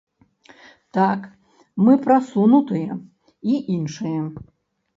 Так, 0.97 1.19
мы 1.85 1.93
прасунутыя 2.07 2.99
і 3.53 3.63
іншае. 3.77 4.19